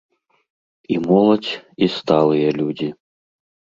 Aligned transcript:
І 0.95 0.97
моладзь, 1.07 1.51
і 1.89 1.93
сталыя 1.99 2.49
людзі. 2.59 2.89